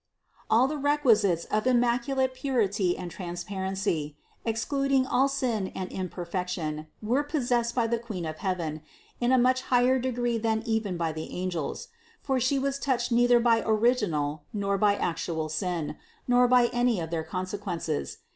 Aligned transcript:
All 0.49 0.67
the 0.67 0.79
requisites 0.79 1.45
of 1.51 1.67
immaculate 1.67 2.33
purity 2.33 2.97
and 2.97 3.11
transparency, 3.11 4.17
excluding 4.43 5.05
all 5.05 5.27
sin 5.27 5.67
and 5.75 5.91
imperfection, 5.91 6.87
were 7.03 7.21
possessed 7.21 7.75
by 7.75 7.85
the 7.85 7.99
Queen 7.99 8.25
of 8.25 8.39
heaven 8.39 8.81
in 9.19 9.31
a 9.31 9.37
much 9.37 9.61
higher 9.61 9.99
de 9.99 10.11
gree 10.11 10.39
than 10.39 10.63
even 10.65 10.97
by 10.97 11.11
the 11.11 11.29
angels; 11.31 11.89
for 12.19 12.39
She 12.39 12.57
was 12.57 12.79
touched 12.79 13.11
neither 13.11 13.39
by 13.39 13.61
original 13.63 14.45
nor 14.51 14.75
by 14.79 14.95
actual 14.95 15.49
sin, 15.49 15.97
nor 16.27 16.47
by 16.47 16.71
any 16.73 16.99
of 16.99 17.11
their 17.11 17.23
conse 17.23 17.55
quences. 17.59 18.17